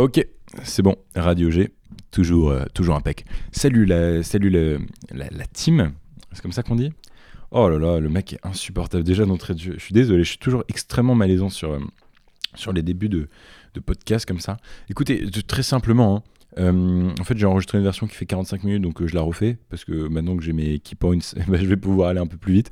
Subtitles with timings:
[0.00, 0.26] Ok,
[0.62, 0.96] c'est bon.
[1.14, 1.74] Radio G,
[2.10, 2.98] toujours, euh, toujours.
[3.52, 4.78] Salut la, salut la,
[5.30, 5.92] la, team.
[6.32, 6.90] C'est comme ça qu'on dit?
[7.50, 9.04] Oh là là, le mec est insupportable.
[9.04, 9.74] Déjà d'entrée de jeu.
[9.76, 11.80] Je suis désolé, je suis toujours extrêmement malaisant sur, euh,
[12.54, 13.28] sur les débuts de,
[13.74, 14.56] de podcast comme ça.
[14.88, 16.22] Écoutez, très simplement, hein,
[16.60, 19.58] euh, en fait, j'ai enregistré une version qui fait 45 minutes, donc je la refais
[19.68, 22.38] parce que maintenant que j'ai mes key points, bah, je vais pouvoir aller un peu
[22.38, 22.70] plus vite.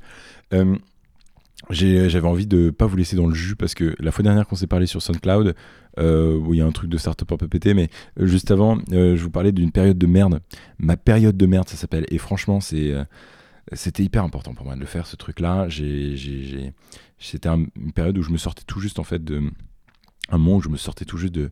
[1.71, 4.57] J'avais envie de pas vous laisser dans le jus parce que la fois dernière qu'on
[4.57, 5.55] s'est parlé sur SoundCloud,
[5.99, 7.89] euh, où il y a un truc de startup un peu pété, mais
[8.21, 10.41] euh, juste avant, euh, je vous parlais d'une période de merde.
[10.79, 12.07] Ma période de merde, ça s'appelle.
[12.09, 12.95] Et franchement, c'est
[13.75, 15.69] c'était hyper important pour moi de le faire ce truc là
[17.19, 19.43] c'était une période où je me sortais tout juste en fait de
[20.31, 21.51] un moment où je me sortais tout juste de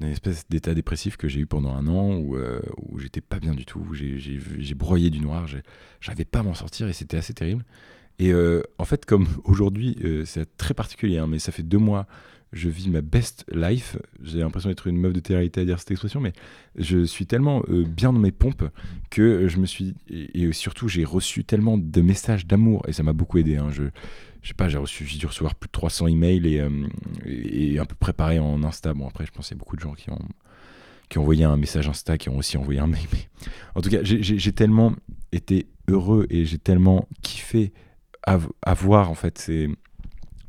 [0.00, 3.54] d'une espèce d'état dépressif que j'ai eu pendant un an où, où j'étais pas bien
[3.54, 5.46] du tout où j'ai broyé du noir
[6.00, 7.64] j'arrivais pas à m'en sortir et c'était assez terrible
[8.18, 8.32] et
[8.78, 12.06] en fait comme aujourd'hui c'est très particulier hein, mais ça fait deux mois
[12.54, 13.96] je vis ma best life.
[14.22, 16.32] J'ai l'impression d'être une meuf de télé à dire cette expression, mais
[16.76, 18.64] je suis tellement euh, bien dans mes pompes
[19.10, 19.94] que je me suis.
[20.08, 23.56] Et, surtout, j'ai reçu tellement de messages d'amour, et ça m'a beaucoup aidé.
[23.56, 23.70] Hein.
[23.70, 23.82] Je,
[24.42, 26.86] je sais pas, j'ai reçu, j'ai dû recevoir plus de 300 emails et, euh,
[27.26, 28.94] et, un peu préparé en Insta.
[28.94, 30.22] Bon, après, je pense qu'il y a beaucoup de gens qui ont,
[31.08, 33.06] qui ont envoyé un message Insta, qui ont aussi envoyé un mail.
[33.12, 33.48] Mais...
[33.74, 34.94] En tout cas, j'ai tellement
[35.32, 37.72] été heureux et j'ai tellement kiffé
[38.62, 39.50] avoir en fait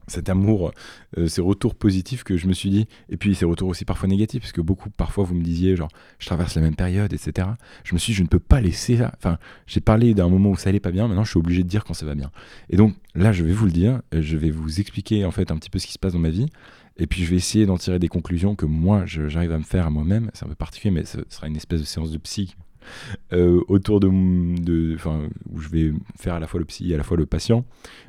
[0.08, 0.72] cet amour,
[1.18, 4.08] euh, ces retours positifs que je me suis dit, et puis ces retours aussi parfois
[4.08, 7.48] négatifs, parce que beaucoup, parfois, vous me disiez, genre, je traverse la même période, etc.
[7.84, 9.12] Je me suis dit, je ne peux pas laisser ça.
[9.18, 11.68] Enfin, j'ai parlé d'un moment où ça allait pas bien, maintenant je suis obligé de
[11.68, 12.32] dire quand ça va bien.
[12.70, 15.58] Et donc là, je vais vous le dire, je vais vous expliquer en fait un
[15.58, 16.48] petit peu ce qui se passe dans ma vie,
[16.98, 19.86] et puis je vais essayer d'en tirer des conclusions que moi, j'arrive à me faire
[19.86, 20.30] à moi-même.
[20.34, 22.56] C'est un peu particulier, mais ce sera une espèce de séance de psy
[23.34, 24.98] euh, autour de, de
[25.52, 27.66] où je vais faire à la fois le psy et à la fois le patient,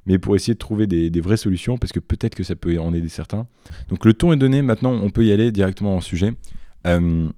[0.07, 2.93] mais pour essayer de trouver des, vraies solutions, parce que peut-être que ça peut en
[2.93, 3.47] aider certains.
[3.89, 6.33] Donc le ton est donné, maintenant on peut y aller directement en sujet.
[6.87, 7.29] Euh,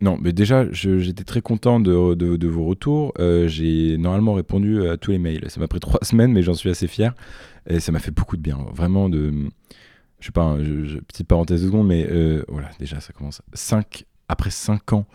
[0.00, 3.12] non, mais déjà, j'étais très content de, vos retours.
[3.18, 5.44] Euh, j'ai normalement répondu à tous les mails.
[5.48, 7.14] Ça m'a pris trois semaines, mais j'en suis assez fier.
[7.66, 8.58] Et ça m'a fait beaucoup de bien.
[8.72, 9.32] Vraiment, de.
[10.20, 10.56] Je sais pas,
[11.06, 12.08] petite parenthèse de seconde, mais
[12.48, 13.42] voilà, déjà, ça commence.
[13.52, 15.06] Cinq, après cinq ans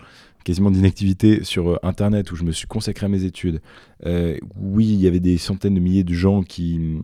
[0.44, 3.62] quasiment d'inactivité sur euh, Internet où je me suis consacré à mes études.
[4.06, 7.00] Euh, oui, il y avait des centaines de milliers de gens qui,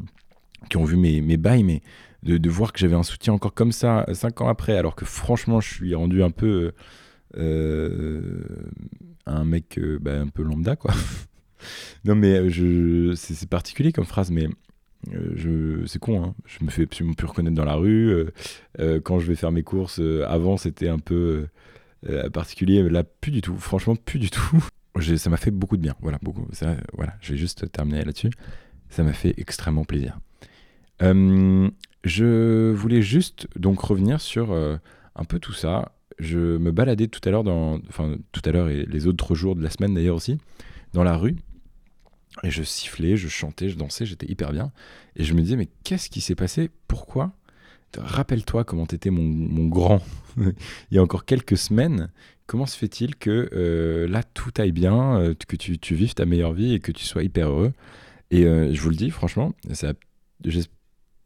[0.69, 1.81] qui ont vu mes, mes bails, mais
[2.23, 5.05] de, voir que j'avais un soutien encore comme ça euh, cinq ans après, alors que
[5.05, 6.71] franchement, je suis rendu un peu
[9.27, 10.93] un mec bah, un peu lambda, quoi.
[12.05, 14.47] non, mais je, c'est, particulier comme phrase, mais
[15.11, 16.35] je, c'est con, hein.
[16.45, 18.25] je me fais absolument plus reconnaître dans la rue.
[19.03, 21.47] quand je vais faire mes courses, avant c'était un peu
[22.09, 23.57] euh, particulier, là, plus du tout.
[23.57, 24.63] Franchement, plus du tout.
[25.17, 25.95] ça m'a fait beaucoup de bien.
[26.01, 26.47] Voilà, beaucoup.
[26.51, 28.31] Ça, voilà, je vais juste terminer là-dessus.
[28.89, 30.19] Ça m'a fait extrêmement plaisir.
[31.01, 31.69] Euh,
[32.03, 34.77] je voulais juste donc revenir sur euh,
[35.15, 35.91] un peu tout ça.
[36.17, 37.45] Je me baladais tout à l'heure
[37.89, 40.37] enfin tout à l'heure et les autres jours de la semaine d'ailleurs aussi,
[40.93, 41.35] dans la rue.
[42.43, 44.71] Et je sifflais, je chantais, je dansais, j'étais hyper bien.
[45.15, 46.69] Et je me disais, mais qu'est-ce qui s'est passé?
[46.87, 47.33] Pourquoi
[47.97, 50.01] Rappelle-toi comment t'étais mon, mon grand
[50.37, 52.09] il y a encore quelques semaines.
[52.47, 56.53] Comment se fait-il que euh, là tout aille bien, euh, que tu, vives ta meilleure
[56.53, 57.73] vie et que tu sois hyper heureux?
[58.31, 59.93] Et euh, je vous le dis, franchement, ça,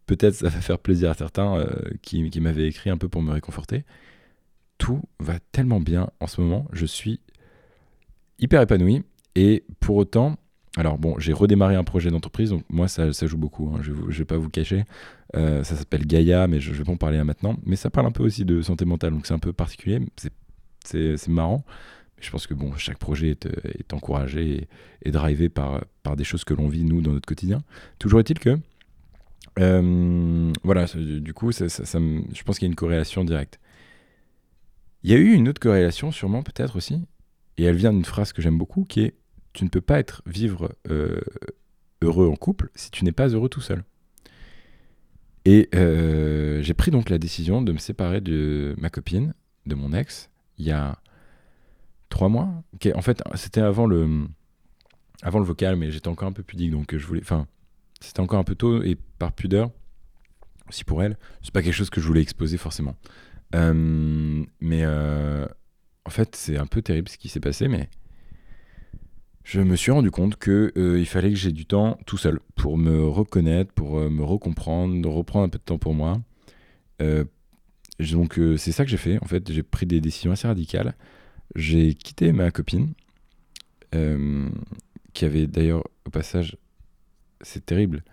[0.06, 1.66] peut-être ça va faire plaisir à certains
[2.02, 3.84] qui m'avaient écrit un peu pour me réconforter.
[4.78, 7.20] Tout va tellement bien en ce moment, je suis
[8.40, 9.04] hyper épanoui
[9.36, 10.38] et pour autant,
[10.78, 14.12] alors bon, j'ai redémarré un projet d'entreprise, donc moi ça, joue beaucoup, hein, je ne
[14.12, 14.84] vais pas vous cacher.
[15.36, 17.56] Euh, ça s'appelle Gaïa, mais je, vais pas en parler là maintenant.
[17.66, 20.00] Mais ça parle un peu aussi de santé mentale, donc c'est un peu particulier,
[20.84, 21.64] c'est marrant.
[22.18, 24.68] Mais je pense que bon, chaque projet est, est encouragé
[25.04, 27.64] et, drivé par, par des choses que l'on vit nous dans notre quotidien.
[27.98, 28.58] Toujours est-il que,
[29.60, 33.60] euh, voilà, du coup, ça, je pense qu'il y a une corrélation directe.
[35.04, 37.02] Il y a eu une autre corrélation, sûrement peut-être aussi,
[37.58, 39.16] et elle vient d'une phrase que j'aime beaucoup, qui est
[39.54, 41.22] tu ne peux pas être vivre euh,
[42.02, 43.84] heureux en couple si tu n'es pas heureux tout seul.
[45.46, 49.34] Et euh, j'ai pris donc la décision de me séparer de ma copine,
[49.66, 51.00] de mon ex, il y a
[52.10, 52.64] trois mois.
[52.94, 54.28] En fait, c'était avant le,
[55.22, 57.22] avant le vocal, mais j'étais encore un peu pudique, donc je voulais.
[57.22, 57.48] Enfin,
[58.02, 59.72] c'était encore un peu tôt et par pudeur,
[60.68, 62.96] aussi pour elle, c'est pas quelque chose que je voulais exposer forcément.
[63.56, 67.90] Euh, mais en fait, c'est un peu terrible ce qui s'est passé, mais
[69.50, 72.40] je me suis rendu compte que euh, il fallait que j'ai du temps tout seul
[72.56, 76.22] pour me reconnaître, pour euh, me recomprendre, reprendre un peu de temps pour moi.
[77.02, 77.26] Euh,
[78.00, 79.18] donc c'est ça que j'ai fait.
[79.24, 80.94] En fait, j'ai pris des décisions assez radicales.
[81.56, 82.94] J'ai quitté ma copine,
[83.92, 86.56] qui avait d'ailleurs au passage,
[87.42, 88.04] c'est terrible,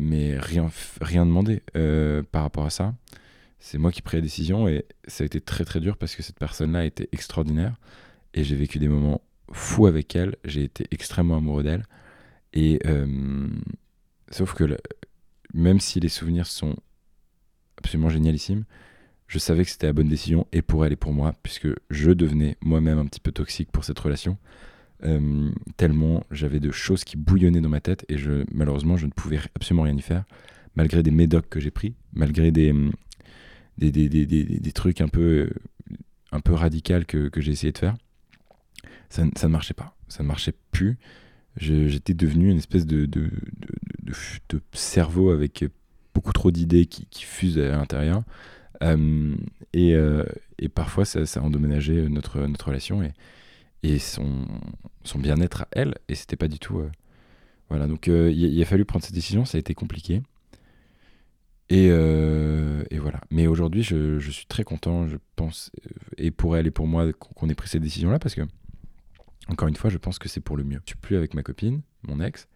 [0.00, 0.70] mais rien
[1.00, 1.62] rien demandé
[2.32, 2.94] par rapport à ça.
[3.60, 6.22] c'est moi qui pris la décision et ça a été très très dur parce que
[6.24, 7.76] cette personne-là était extraordinaire
[8.34, 9.20] et j'ai vécu des moments
[9.52, 10.36] fous avec elle.
[10.44, 11.84] J'ai été extrêmement amoureux d'elle.
[12.52, 13.48] Et euh,
[14.30, 14.76] sauf que
[15.52, 16.76] même si les souvenirs sont
[17.78, 18.64] absolument génialissimes,
[19.28, 22.10] je savais que c'était la bonne décision et pour elle et pour moi, puisque je
[22.12, 24.38] devenais moi-même un petit peu toxique pour cette relation.
[25.04, 29.10] Euh, tellement j'avais de choses qui bouillonnaient dans ma tête et je, malheureusement je ne
[29.10, 30.24] pouvais absolument rien y faire,
[30.74, 32.72] malgré des médocs que j'ai pris, malgré des,
[33.76, 35.50] des, des, des, des, trucs un peu,
[36.32, 37.96] un peu radicaux que j'ai essayé de faire.
[39.08, 40.98] Ça, ne marchait pas, ça ne marchait plus.
[41.56, 43.30] J'étais devenu une espèce de, de,
[44.02, 45.64] de, cerveau avec
[46.14, 48.22] beaucoup trop d'idées qui, qui, fusent à l'intérieur.
[48.82, 49.34] Euh,
[49.72, 50.24] et, euh,
[50.58, 53.12] et, parfois, ça, ça endommagé notre, notre relation et,
[53.82, 54.46] et son,
[55.04, 55.94] son bien-être à elle.
[56.08, 56.78] Et c'était pas du tout.
[56.78, 56.90] Euh,
[57.68, 60.22] voilà, donc il a fallu prendre cette décision, ça a été compliqué.
[61.68, 63.20] Et, et, voilà.
[63.30, 65.72] Mais aujourd'hui, je, je, suis très content, je pense,
[66.16, 68.42] et pour elle et pour moi, qu'on ait pris cette décision-là, parce que,
[69.48, 70.80] encore une fois, je pense que c'est pour le mieux.
[70.84, 72.48] Je suis plus avec ma copine, mon ex.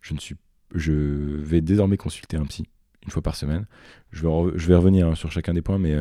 [0.00, 0.36] Je ne suis,
[0.74, 2.66] je vais désormais consulter un psy
[3.04, 3.66] une fois par semaine.
[4.10, 5.96] Je vais, revenir hein, sur chacun des points, mais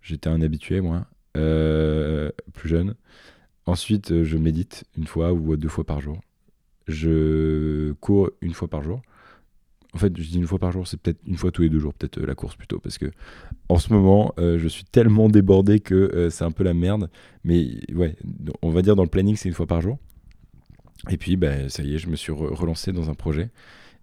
[0.00, 2.94] j'étais un habitué, moi, plus jeune.
[3.66, 6.20] Ensuite, euh, je médite une fois ou deux fois par jour.
[6.88, 9.02] Je cours une fois par jour.
[9.94, 11.78] En fait, je dis une fois par jour, c'est peut-être une fois tous les deux
[11.78, 13.10] jours, peut-être euh, la course plutôt, parce que
[13.68, 17.10] en ce moment, euh, je suis tellement débordé que c'est un peu la merde.
[17.44, 18.16] Mais ouais,
[18.62, 19.98] on va dire dans le planning, c'est une fois par jour.
[21.10, 23.50] Et puis, bah, ça y est, je me suis relancé dans un projet.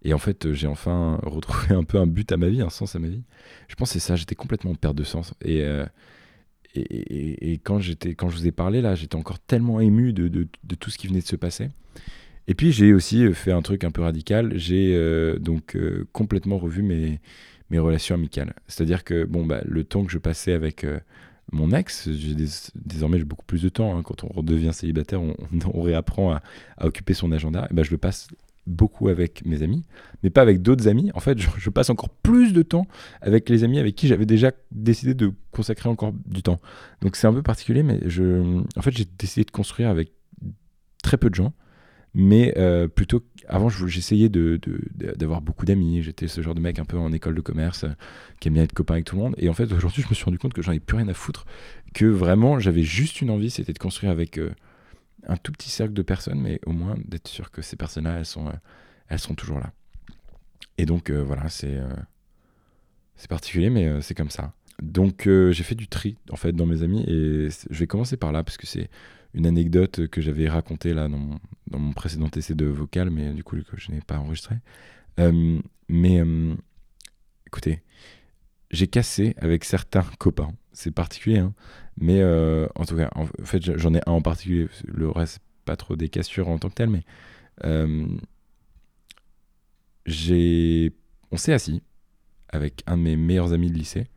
[0.03, 2.95] Et en fait, j'ai enfin retrouvé un peu un but à ma vie, un sens
[2.95, 3.24] à ma vie.
[3.68, 5.33] Je pense c'est ça, j'étais complètement en perte de sens.
[5.42, 5.63] Et
[6.75, 10.75] et, quand, j'étais, quand je vous ai parlé, là, j'étais encore tellement ému de, de,
[10.75, 11.69] tout ce qui venait de se passer.
[12.50, 14.54] Et puis, j'ai aussi euh, fait un truc un peu radical.
[14.57, 17.19] J'ai euh, donc euh, complètement revu mes,
[17.72, 18.54] relations amicales.
[18.68, 20.86] C'est-à-dire que, bon, bah, le temps que je passais avec
[21.51, 22.10] mon ex,
[22.75, 23.96] désormais j'ai beaucoup plus de temps.
[23.96, 24.01] Hein.
[24.01, 25.36] Quand on redevient célibataire, on,
[25.81, 26.42] réapprend à,
[26.81, 27.68] occuper son agenda.
[27.69, 28.28] Et ben, je le passe
[28.66, 29.84] beaucoup avec mes amis,
[30.24, 31.12] mais pas avec d'autres amis.
[31.13, 32.88] En fait, je, passe encore plus de temps
[33.22, 36.60] avec les amis avec qui j'avais déjà décidé de consacrer encore du temps.
[37.02, 40.12] Donc c'est un peu particulier, mais je, en fait, j'ai décidé de construire avec
[41.04, 41.54] très peu de gens,
[42.13, 44.59] mais euh, plutôt avant, j'essayais de,
[45.15, 46.01] d'avoir beaucoup d'amis.
[46.01, 47.85] J'étais ce genre de mec un peu en école de commerce
[48.39, 49.35] qui aime bien être copain avec tout le monde.
[49.38, 51.13] Et en fait, aujourd'hui, je me suis rendu compte que j'en ai plus rien à
[51.13, 51.45] foutre,
[51.94, 54.51] que vraiment, j'avais juste une envie, c'était de construire avec euh,
[55.27, 58.25] un tout petit cercle de personnes, mais au moins d'être sûr que ces personnes-là, elles
[58.25, 58.53] sont, euh,
[59.07, 59.71] elles toujours là.
[60.77, 61.77] Et donc voilà, c'est
[63.17, 64.53] c'est particulier, mais c'est comme ça.
[64.81, 68.31] Donc j'ai fait du tri en fait dans mes amis et je vais commencer par
[68.31, 68.90] là parce que c'est
[69.34, 73.58] une anecdote que j'avais racontée là dans mon, précédent essai de vocal, mais du coup
[73.76, 74.56] je n'ai pas enregistré.
[75.90, 76.24] mais
[77.48, 77.81] écoutez,
[78.72, 80.54] j'ai cassé avec certains copains.
[80.72, 81.54] C'est particulier, hein
[82.00, 84.70] mais euh, en tout cas, en fait, j'en ai un en particulier.
[84.86, 87.04] Le reste, pas trop des cassures en tant que tel, mais
[87.66, 88.08] euh,
[90.06, 90.94] j'ai,
[91.31, 91.84] on s'est assis
[92.48, 94.08] avec un de mes meilleurs amis de lycée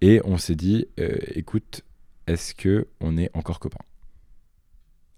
[0.00, 1.82] et on s'est dit, euh, écoute,
[2.26, 3.84] est-ce que on est encore copains?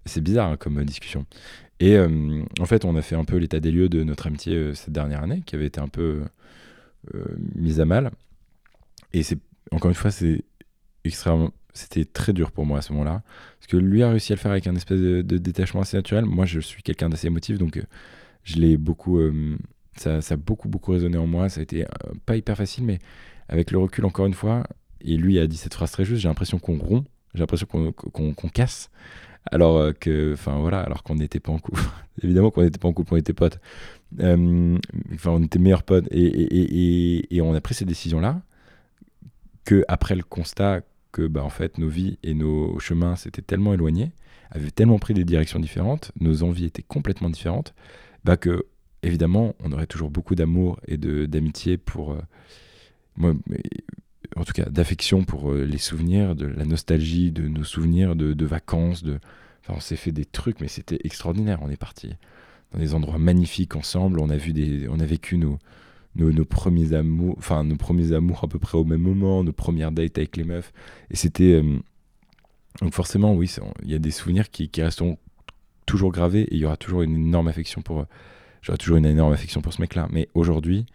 [0.05, 1.25] C'est bizarre hein, comme discussion.
[1.79, 4.93] Et en fait, on a fait un peu l'état des lieux de notre amitié cette
[4.93, 6.23] dernière année, qui avait été un peu
[7.55, 8.09] mise à mal.
[9.13, 9.37] Et c'est
[9.71, 10.43] encore une fois, c'est
[11.03, 13.21] extrêmement c'était très dur pour moi à ce moment-là.
[13.59, 16.25] Parce que lui a réussi à le faire avec un espèce de, détachement assez naturel.
[16.25, 17.83] Moi, je suis quelqu'un d'assez émotif, donc euh,
[18.43, 19.19] je l'ai beaucoup.
[20.05, 21.49] Euh, ça, a beaucoup, beaucoup résonné en moi.
[21.49, 21.87] Ça a été euh,
[22.25, 22.99] pas hyper facile, mais
[23.49, 24.63] avec le recul, encore une fois,
[25.01, 28.49] et lui a dit cette phrase très juste j'ai l'impression qu'on rompt, j'ai l'impression qu'on
[28.49, 28.89] casse.
[29.49, 31.81] Alors que, enfin voilà, alors qu'on n'était pas en couple.
[32.21, 33.59] Évidemment qu'on n'était pas en couple, on était potes.
[34.19, 36.07] Enfin, on était meilleurs potes.
[36.11, 38.41] Et, et, et, et on a pris ces décisions-là
[39.63, 43.73] que après le constat que bah, en fait, nos vies et nos chemins s'étaient tellement
[43.73, 44.11] éloignés,
[44.51, 47.73] avaient tellement pris des directions différentes, nos envies étaient complètement différentes,
[48.23, 48.65] bah, que
[49.03, 52.13] évidemment, on aurait toujours beaucoup d'amour et d'amitié pour.
[52.13, 52.21] Euh,
[53.15, 53.33] moi,
[54.35, 58.45] en tout cas, d'affection pour euh, les souvenirs, de la nostalgie, de nos souvenirs de,
[58.45, 59.03] vacances.
[59.03, 59.19] De...
[59.61, 61.59] Enfin, on s'est fait des trucs, mais c'était extraordinaire.
[61.61, 62.11] On est parti
[62.73, 64.19] dans des endroits magnifiques ensemble.
[64.19, 65.57] On a, vu des, on a vécu nos,
[66.15, 69.91] nos, premiers amours, enfin nos premiers amours à peu près au même moment, nos premières
[69.91, 70.73] dates avec les meufs.
[71.09, 71.79] Et c'était euh,
[72.81, 73.51] donc forcément oui,
[73.83, 75.17] il y a des souvenirs qui, qui resteront
[75.85, 78.05] toujours gravés et il y aura toujours une énorme affection pour,
[78.61, 80.07] j'aurai toujours une énorme affection pour ce mec-là.
[80.11, 80.85] Mais aujourd'hui,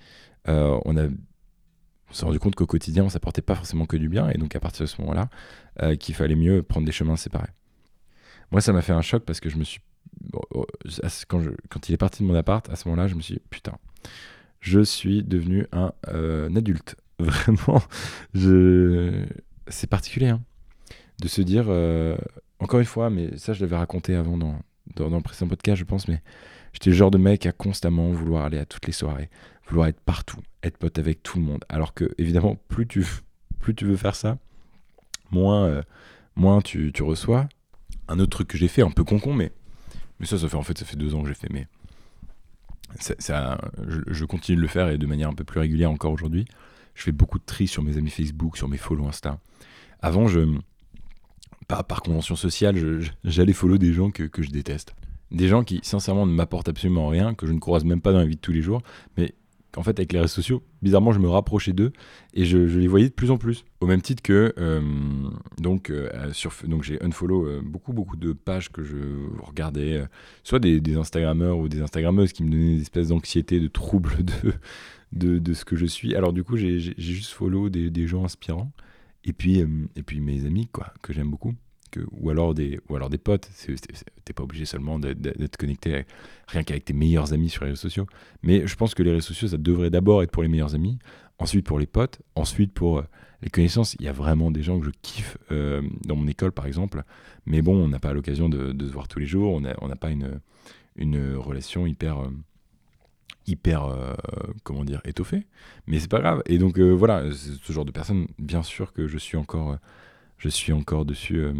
[0.49, 0.95] euh, on
[2.13, 4.61] s'est rendu compte qu'au quotidien, on s'apportait pas forcément que du bien, et donc à
[4.61, 5.29] partir de ce moment-là,
[5.83, 7.51] euh, qu'il fallait mieux prendre des chemins séparés.
[8.51, 9.81] Moi, ça m'a fait un choc parce que je me suis.
[11.27, 13.35] Quand, je, quand il est parti de mon appart, à ce moment-là, je me suis
[13.35, 13.79] dit, putain,
[14.61, 17.81] je suis devenu un, euh, adulte Vraiment,
[19.69, 20.43] c'est particulier hein,
[21.21, 21.69] de se dire,
[22.59, 24.59] encore une fois, mais ça je l'avais raconté avant dans,
[24.97, 26.23] dans, le précédent podcast, je pense, mais
[26.73, 29.31] j'étais le genre de mec à constamment vouloir aller à toutes les soirées,
[29.69, 31.65] vouloir être partout, être pote avec tout le monde.
[31.69, 33.07] Alors que, évidemment, plus tu,
[33.59, 34.39] plus tu veux faire ça,
[35.31, 35.83] moins, euh,
[36.37, 37.49] moins tu, reçois.
[38.09, 39.53] Un autre truc que j'ai fait, un peu concon, mais,
[40.19, 41.67] mais ça, ça fait en fait, ça fait deux ans que j'ai fait, mais
[42.99, 46.45] ça, je, continue de le faire et de manière un peu plus régulière encore aujourd'hui.
[46.95, 49.39] Je fais beaucoup de tri sur mes amis Facebook, sur mes follow Insta.
[50.01, 50.41] Avant, je,
[51.69, 54.95] par, par convention sociale, j'allais follow des gens que je déteste.
[55.33, 58.19] Des gens qui, sincèrement, ne m'apportent absolument rien, que je ne croise même pas dans
[58.19, 58.83] la vie de tous les jours,
[59.17, 59.35] mais
[59.77, 61.93] en fait, avec les réseaux sociaux, bizarrement, je me rapprochais d'eux
[62.35, 63.65] et je, les voyais de plus en plus.
[63.81, 64.81] Au même titre que, euh,
[65.59, 66.11] donc, euh,
[66.65, 68.97] donc j'ai unfollow euh, beaucoup, beaucoup de pages que je
[69.43, 70.05] regardais,
[70.45, 74.17] soit des, des, Instagrammeurs ou des Instagrammeuses qui me donnaient des espèces d'anxiété, de troubles
[74.25, 74.53] de,
[75.13, 76.15] de, de, ce que je suis.
[76.15, 78.73] Alors, du coup, j'ai juste follow des, des, gens inspirants
[79.25, 79.65] et puis,
[79.97, 81.55] et puis mes amis, quoi, que j'aime beaucoup
[82.13, 83.51] ou, alors des, ou alors des potes.
[84.25, 86.05] T'es pas obligé seulement d'être connecté
[86.49, 88.07] rien qu'avec tes meilleurs amis sur les réseaux sociaux.
[88.43, 90.99] Mais je pense que les réseaux sociaux, ça devrait d'abord être pour les meilleurs amis,
[91.39, 93.05] ensuite pour les potes, ensuite pour euh,
[93.43, 93.95] les connaissances.
[93.99, 97.03] Il y a vraiment des gens que je kiffe euh, dans mon école, par exemple.
[97.47, 99.55] Mais bon, on n'a pas l'occasion de, se voir tous les jours.
[99.55, 100.41] On n'a pas une,
[100.97, 102.21] une relation hyper.
[102.21, 102.31] Euh,
[103.49, 103.93] hyper
[104.63, 105.49] comment dire étoffée
[105.89, 109.19] mais c'est pas grave et donc voilà ce genre de personne bien sûr que je
[109.19, 109.79] suis encore
[110.43, 111.53] je suis encore dessus euh,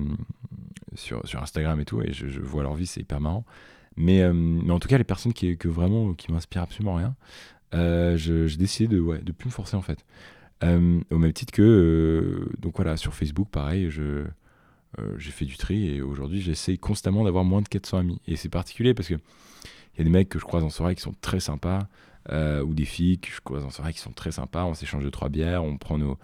[0.95, 3.45] sur, Instagram et tout, et je, vois leur vie, c'est hyper marrant.
[3.97, 7.15] Mais, euh, mais, en tout cas, les personnes qui, que vraiment, qui m'inspirent absolument rien,
[7.75, 10.05] euh, j'ai décidé de ouais, de plus me forcer en fait.
[10.63, 14.25] au même titre que, donc voilà, sur Facebook, pareil, je,
[15.17, 18.21] j'ai fait du tri et aujourd'hui, j'essaye constamment d'avoir moins de 400 amis.
[18.27, 20.95] Et c'est particulier parce que il y a des mecs que je croise en soirée
[20.95, 21.87] qui sont très sympas,
[22.31, 24.65] ou des filles que je croise en soirée qui sont très sympas.
[24.65, 26.19] On s'échange de trois bières, on prend nos,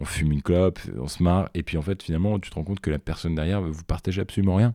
[0.00, 2.64] on fume une clope, on se marre, et puis en fait, finalement, tu te rends
[2.64, 4.74] compte que la personne derrière, vous partagez absolument rien,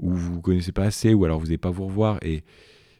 [0.00, 2.18] ou vous ne connaissez pas assez, ou alors vous n'allez pas vous revoir.
[2.22, 2.42] Et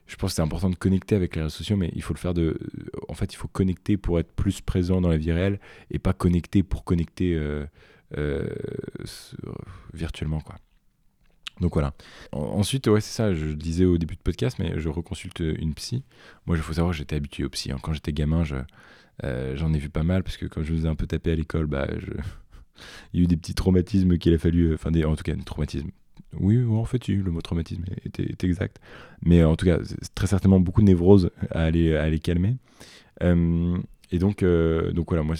[0.06, 2.18] je pense que c'est important de connecter avec les réseaux sociaux, mais il faut le
[2.18, 2.56] faire de.
[3.08, 5.58] En fait, il faut connecter pour être plus présent dans la vie réelle,
[5.90, 7.66] et pas connecter pour connecter euh,
[8.16, 8.46] euh,
[9.92, 10.54] virtuellement, quoi.
[11.60, 11.94] Donc voilà.
[12.32, 16.04] ensuite, ouais, c'est ça, je disais au début de podcast, mais je reconsulte une psy.
[16.46, 17.72] Moi, il faut savoir j'étais habitué aux psy.
[17.72, 17.78] Hein.
[17.82, 18.56] Quand j'étais gamin, je,
[19.22, 21.34] j'en ai vu pas mal parce que quand je vous ai un peu tapé à
[21.34, 21.86] l'école, bah,
[23.12, 25.34] il y a eu des petits traumatismes qu'il a fallu, euh, enfin en tout cas
[25.34, 25.90] des traumatismes.
[26.38, 28.78] Oui, en fait, le mot traumatisme était, exact.
[29.22, 29.78] Mais en tout cas,
[30.14, 32.56] très certainement beaucoup de névroses à aller, à aller calmer.
[33.22, 33.78] Euh,
[34.10, 35.36] et donc, donc voilà, moi,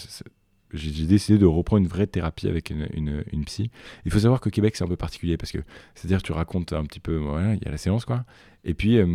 [0.73, 3.71] j'ai décidé de reprendre une vraie thérapie avec une, une, psy.
[4.05, 5.59] Il faut savoir que Québec, c'est un peu particulier parce que,
[5.95, 8.25] c'est-à-dire, tu racontes un petit peu, voilà, il y a la séance, quoi.
[8.65, 9.05] Et puis, euh,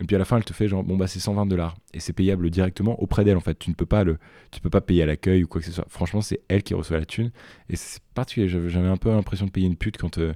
[0.00, 1.76] et puis à la fin, elle te fait genre, bon, bah, c'est 120 dollars.
[1.92, 3.58] Et c'est payable directement auprès d'elle, en fait.
[3.58, 4.18] Tu ne peux pas, le,
[4.50, 5.86] tu peux pas payer à l'accueil ou quoi que ce soit.
[5.88, 7.30] Franchement, c'est elle qui reçoit la thune.
[7.68, 8.48] Et c'est particulier.
[8.48, 10.32] J'avais un peu l'impression de payer une pute quand, euh,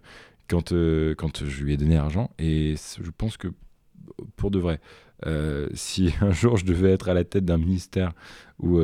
[0.48, 2.30] quand, euh, quand je lui ai donné l'argent.
[2.38, 3.48] Et je pense que,
[4.36, 4.80] pour de vrai,
[5.74, 8.12] si un jour je devais être à la tête d'un ministère
[8.58, 8.80] ou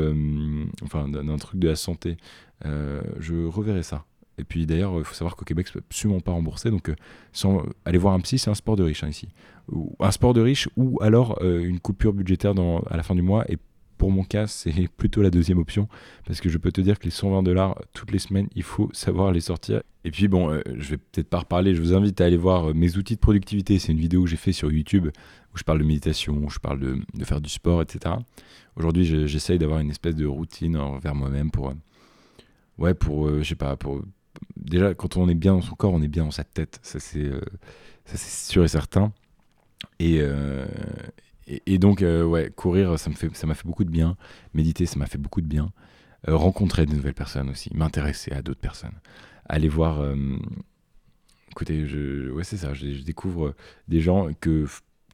[0.82, 2.16] enfin d'un truc de la santé,
[2.64, 4.04] je reverrais ça.
[4.40, 6.70] Et puis d'ailleurs, il faut savoir qu'au Québec, c'est absolument pas remboursé.
[6.70, 6.92] Donc,
[7.32, 9.28] sans aller voir un psy, c'est un sport de riche hein, ici
[10.00, 12.54] un sport de riche ou alors euh, une coupure budgétaire
[12.90, 13.44] à la fin du mois.
[13.50, 13.58] Et
[13.96, 15.88] pour mon cas, c'est plutôt la deuxième option
[16.26, 18.90] parce que je peux te dire que les 120 dollars toutes les semaines, il faut
[18.92, 19.82] savoir les sortir.
[20.04, 22.70] Et puis bon, euh, je vais peut-être pas reparler, je vous invite à aller voir
[22.70, 23.78] euh, mes outils de productivité.
[23.78, 25.08] C'est une vidéo que j'ai fait sur YouTube
[25.58, 28.14] je parle de méditation, je parle de, faire du sport, etc.
[28.76, 31.72] Aujourd'hui, j'essaye d'avoir une espèce de routine envers moi-même pour,
[32.78, 34.02] ouais, pour, je sais pas, pour
[34.56, 36.78] déjà quand on est bien dans son corps, on est bien dans sa tête.
[36.82, 37.30] Ça c'est,
[38.04, 38.18] c'est
[38.50, 39.12] sûr et certain.
[40.02, 40.66] Euh,
[41.46, 44.16] et, et, donc, euh, ouais, courir, ça m'a fait, fait beaucoup de bien.
[44.54, 45.72] Méditer, ça m'a fait beaucoup de bien.
[46.28, 48.98] Euh, rencontrer de nouvelles personnes aussi, m'intéresser à d'autres personnes.
[49.48, 50.04] Aller voir.
[51.50, 53.54] écoutez, je, ouais, c'est ça, je, découvre
[53.88, 54.66] des gens que,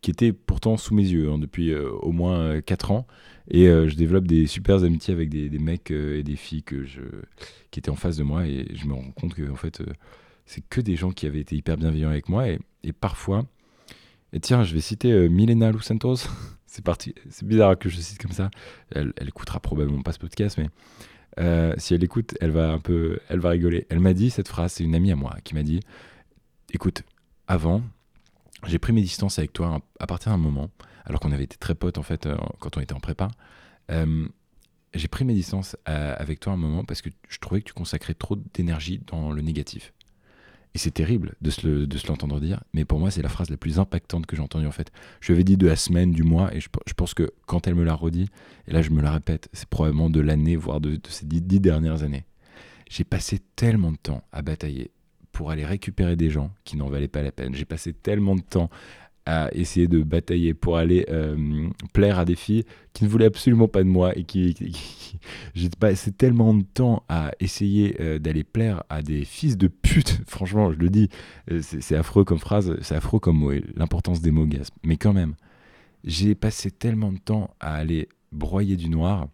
[0.04, 3.06] qui étaient pourtant sous mes yeux hein, depuis au moins 4 ans.
[3.50, 7.00] Et je développe des super amitiés avec des, mecs et des filles que je,
[7.70, 8.46] qui étaient en face de moi.
[8.46, 9.82] Et je me rends compte que, en fait,
[10.46, 12.48] c'est que des gens qui avaient été hyper bienveillants avec moi.
[12.48, 13.46] Et, parfois,
[14.32, 16.16] et tiens, je vais citer euh, Milena Los Santos.
[16.66, 17.14] c'est parti.
[17.30, 18.50] C'est bizarre que je cite comme ça.
[18.90, 20.68] Elle, elle écoutera probablement pas ce podcast, mais
[21.38, 23.86] euh, si elle écoute, elle va un peu, elle va rigoler.
[23.90, 24.72] Elle m'a dit cette phrase.
[24.72, 25.80] C'est une amie à moi qui m'a dit
[26.72, 27.02] "Écoute,
[27.46, 27.82] avant,
[28.66, 30.70] j'ai pris mes distances avec toi à partir d'un moment,
[31.04, 33.28] alors qu'on avait été très potes en fait euh, quand on était en prépa.
[33.88, 38.14] j'ai pris mes distances avec toi un moment parce que je trouvais que tu consacrais
[38.14, 39.92] trop d'énergie dans le négatif.
[40.74, 43.78] Et c'est terrible de se, l'entendre dire, mais pour moi, c'est la phrase la plus
[43.78, 44.90] impactante que j'ai entendue en fait.
[45.20, 47.76] Je lui avais dit de la semaine, du mois, et je, pense que quand elle
[47.76, 48.28] me l'a redit,
[48.66, 52.02] et là je me la répète, c'est probablement de l'année, voire de, ces dix, dernières
[52.02, 52.24] années.
[52.90, 54.90] J'ai passé tellement de temps à batailler
[55.34, 57.54] pour aller récupérer des gens qui n'en valaient pas la peine.
[57.54, 58.70] J'ai passé tellement de temps
[59.26, 63.68] à essayer de batailler pour aller euh, plaire à des filles qui ne voulaient absolument
[63.68, 64.54] pas de moi et qui,
[65.54, 70.20] j'ai passé tellement de temps à essayer euh, d'aller plaire à des fils de pute.
[70.28, 71.08] Franchement je le dis
[71.50, 74.46] euh, c'est affreux comme phrase c'est affreux comme mot l'importance des mots
[74.84, 75.34] mais quand même
[76.04, 79.28] j'ai passé tellement de temps à aller broyer du noir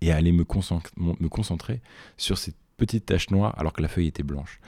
[0.00, 1.82] et à aller me concentrer
[2.16, 4.60] sur ces petites taches noires alors que la feuille était blanche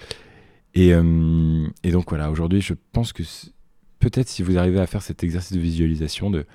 [0.77, 3.23] et, et donc voilà aujourd'hui je pense que
[3.99, 6.47] peut-être si vous arrivez à faire cet exercice de visualisation, de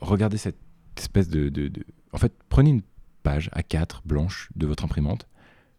[0.00, 0.58] regarder cette
[0.96, 1.70] espèce de,
[2.12, 2.82] En fait, prenez une
[3.22, 5.28] page à 4 blanche de votre imprimante.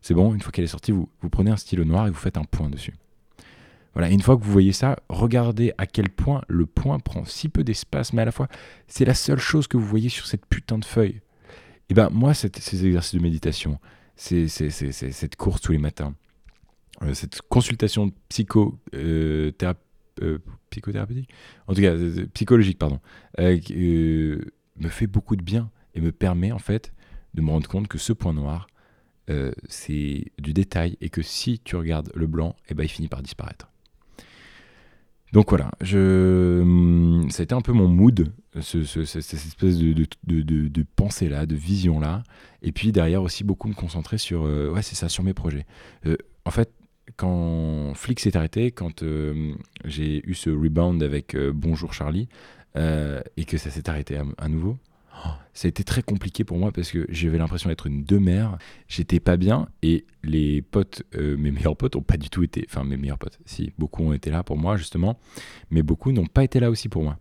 [0.02, 2.38] C'est bon, une fois qu'elle est sortie, vous, prenez un stylo noir et vous faites
[2.38, 2.94] un point dessus.
[3.94, 7.50] Voilà, une fois que vous voyez ça, regardez à quel point le point prend si
[7.50, 8.48] peu d'espace, mais à la fois,
[8.88, 11.20] c'est la seule chose que vous voyez sur cette putain de feuille.
[11.90, 13.80] Et ben moi, ces exercices de méditation,
[14.16, 16.21] c'est cette course tous les matins, euh,
[17.13, 18.12] cette consultation
[18.93, 19.51] euh,
[20.22, 20.39] euh,
[20.70, 21.29] psychothérapeutique,
[21.67, 23.00] en tout cas euh, psychologique, pardon,
[23.39, 24.39] euh,
[24.77, 26.93] me fait beaucoup de bien et me permet en fait
[27.34, 28.67] de me rendre compte que ce point noir,
[29.70, 33.22] c'est du détail et que si tu regardes le blanc, eh ben, il finit par
[33.22, 33.70] disparaître.
[35.31, 39.93] Donc voilà, je, hum, ça a été un peu mon mood, ce, cette espèce de,
[39.93, 40.08] de,
[40.41, 42.24] de, de pensée-là, de vision-là.
[42.62, 45.65] Et puis derrière aussi beaucoup me concentrer sur, ouais, c'est ça, sur mes projets.
[46.43, 46.74] en fait,
[47.18, 49.53] quand Flick s'est arrêté, quand euh,
[49.86, 52.27] j'ai eu ce rebound avec euh, Bonjour Charlie,
[52.75, 54.77] euh, et que ça s'est arrêté à, nouveau,
[55.25, 58.58] oh, ça a été très compliqué pour moi parce que j'avais l'impression d'être une demeure,
[58.88, 62.84] j'étais pas bien, et les potes, mes meilleurs potes, ont pas du tout été, enfin
[62.84, 65.20] mes meilleurs potes, si, beaucoup ont été là pour moi justement,
[65.70, 67.18] mais beaucoup n'ont pas été là aussi pour moi.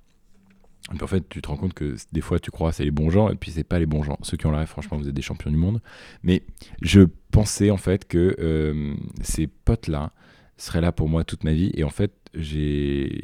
[0.88, 3.30] En fait, tu te rends compte que des fois, tu crois c'est les bons gens,
[3.30, 4.18] et puis c'est pas les bons gens.
[4.22, 5.80] Ceux qui ont la franchement, vous êtes des champions du monde.
[6.22, 6.42] Mais
[6.82, 10.12] je pensais en fait que euh, ces potes-là
[10.56, 11.70] seraient là pour moi toute ma vie.
[11.74, 13.22] Et en fait, j'ai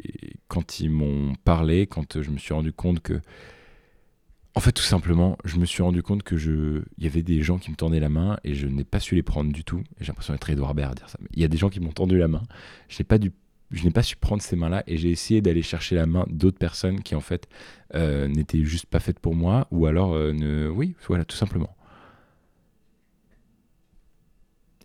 [0.48, 3.20] quand ils m'ont parlé, quand je me suis rendu compte que,
[4.54, 7.42] en fait, tout simplement, je me suis rendu compte que je, il y avait des
[7.42, 9.82] gens qui me tendaient la main et je n'ai pas su les prendre du tout.
[10.00, 11.18] J'ai l'impression d'être Edouard Baird à dire ça.
[11.20, 12.42] Mais il y a des gens qui m'ont tendu la main.
[12.88, 13.32] Je n'ai pas du
[13.70, 16.58] je n'ai pas su prendre ces mains-là et j'ai essayé d'aller chercher la main d'autres
[16.58, 17.48] personnes qui en fait
[17.94, 20.68] euh, n'étaient juste pas faites pour moi ou alors euh, ne...
[20.68, 21.76] oui voilà tout simplement.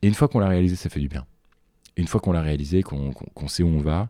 [0.01, 1.25] Et une fois qu'on l'a réalisé ça fait du bien.
[1.95, 3.13] Une fois qu'on l'a réalisé qu'on
[3.47, 4.09] sait où on va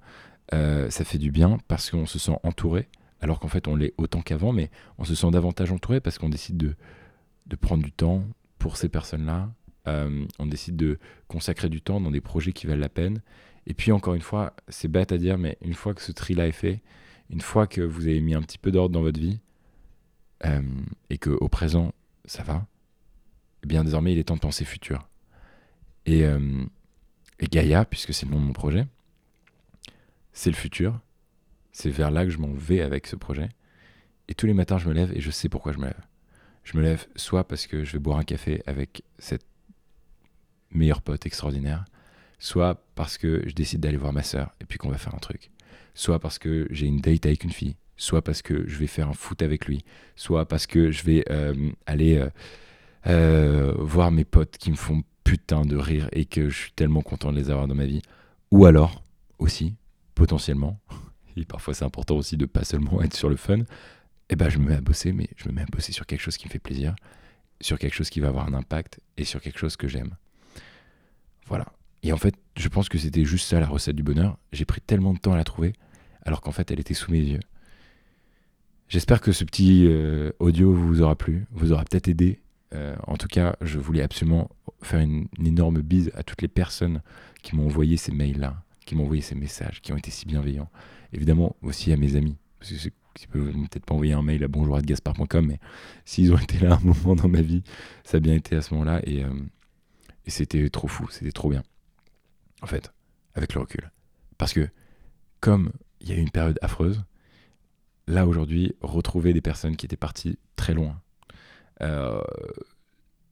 [0.54, 2.88] euh, ça fait du bien parce qu'on se sent entouré
[3.22, 6.30] alors qu'en fait on l'est autant qu'avant mais on se sent davantage entouré parce qu'on
[6.30, 8.24] décide de, prendre du temps
[8.58, 9.26] pour ces personnes
[9.86, 10.08] là
[10.40, 13.22] on décide de consacrer du temps dans des projets qui valent la peine
[13.68, 16.48] et puis encore une fois, c'est bête à dire, mais une fois que ce tri-là
[16.48, 16.82] est fait,
[17.30, 19.40] une fois que vous avez mis un petit peu d'ordre dans votre vie,
[20.46, 20.62] euh,
[21.10, 21.94] et qu'au présent,
[22.26, 22.66] ça va,
[23.64, 25.08] eh bien désormais, il est temps de penser futur.
[26.06, 26.64] Et, euh,
[27.40, 28.88] et Gaïa, puisque c'est le nom de mon projet,
[30.34, 31.00] c'est le futur.
[31.72, 33.50] C'est vers là que je m'en vais avec ce projet.
[34.28, 36.02] Et tous les matins, je me lève et je sais pourquoi je me lève.
[36.64, 39.46] Je me lève soit parce que je vais boire un café avec cette
[40.72, 41.86] meilleure pote extraordinaire,
[42.40, 45.20] soit parce que je décide d'aller voir ma sœur et puis qu'on va faire un
[45.20, 45.52] truc,
[45.94, 49.10] soit parce que j'ai une date avec une fille, soit parce que je vais faire
[49.10, 52.30] un foot avec lui, soit parce que je vais euh, aller euh,
[53.08, 57.02] euh, voir mes potes qui me font putain de rire et que je suis tellement
[57.02, 58.02] content de les avoir dans ma vie,
[58.50, 59.04] ou alors
[59.38, 59.76] aussi,
[60.16, 60.80] potentiellement,
[61.38, 63.60] et parfois c'est important aussi de pas seulement être sur le fun,
[64.30, 66.22] eh ben je me mets à bosser, mais je me mets à bosser sur quelque
[66.22, 66.96] chose qui me fait plaisir,
[67.60, 70.16] sur quelque chose qui va avoir un impact et sur quelque chose que j'aime.
[71.52, 71.66] Voilà.
[72.02, 74.38] Et en fait, je pense que c'était juste ça la recette du bonheur.
[74.54, 75.74] J'ai pris tellement de temps à la trouver,
[76.24, 77.42] alors qu'en fait, elle était sous mes yeux.
[78.88, 82.40] J'espère que ce petit euh, audio vous aura plu, vous aura peut-être aidé.
[82.74, 84.50] Euh, en tout cas, je voulais absolument
[84.82, 87.02] faire une, énorme bise à toutes les personnes
[87.44, 90.70] qui m'ont envoyé ces mails-là, qui m'ont envoyé ces messages, qui ont été si bienveillants.
[91.12, 92.90] Évidemment aussi à mes amis, parce que
[93.22, 95.60] ils peuvent peut-être pas envoyer un mail à bonjour@gaspard.com, mais
[96.06, 97.62] s'ils ont été là un moment dans ma vie,
[98.06, 99.30] ça a bien été à ce moment-là et, euh,
[100.26, 101.64] et c'était trop fou, c'était trop bien
[102.62, 102.94] en fait,
[103.34, 103.92] avec le recul.
[104.38, 104.70] Parce que,
[105.40, 107.04] comme il y a eu une période affreuse,
[108.08, 111.02] là aujourd'hui, retrouver des personnes qui étaient parties très loin,
[111.82, 112.22] euh,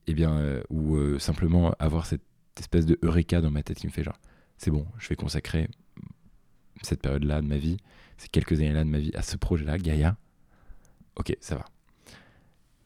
[0.07, 2.23] eh bien, euh, ou euh, simplement avoir cette
[2.57, 4.19] espèce de eureka dans ma tête qui me fait genre,
[4.57, 5.69] c'est bon, je vais consacrer
[6.81, 7.77] cette période-là de ma vie,
[8.17, 10.17] ces quelques années-là de ma vie à ce projet-là, Gaïa.
[11.15, 11.65] Ok, ça va.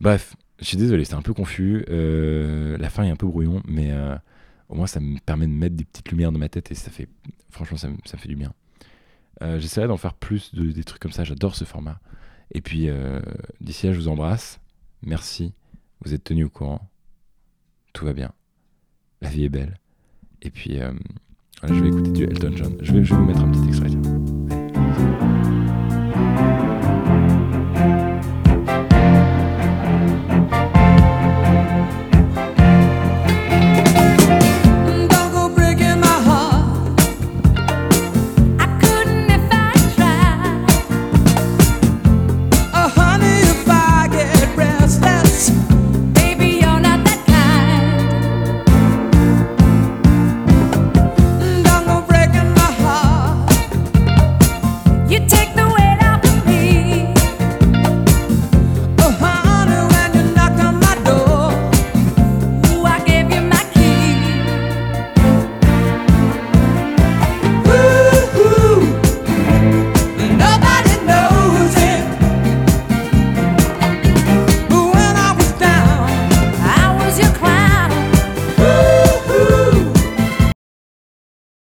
[0.02, 1.84] Bref, je suis désolé, c'était un peu confus.
[1.90, 3.92] la fin est un peu brouillon, mais
[4.70, 6.90] Au moins, ça me permet de mettre des petites lumières dans ma tête et ça
[6.90, 7.08] fait,
[7.52, 8.54] franchement, ça, me- fait du bien.
[9.44, 11.24] Euh, J'essaierai d'en faire plus de, des trucs comme ça.
[11.24, 12.00] J'adore ce format.
[12.52, 13.20] Et puis, euh,
[13.62, 14.60] d'ici là, je vous embrasse.
[15.04, 15.54] Merci.
[16.04, 16.90] Vous êtes tenus au courant.
[17.94, 18.32] Tout va bien.
[19.22, 19.78] La vie est belle.
[20.42, 20.92] Et puis, euh,
[21.62, 22.78] voilà, je vais écouter du Elton John.
[22.82, 24.23] Je vais, je vais vous mettre un petit extrait.